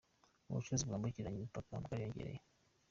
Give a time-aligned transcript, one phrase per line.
[0.49, 2.41] Ubucuruzi bwambukiranya imipaka bwariyongereye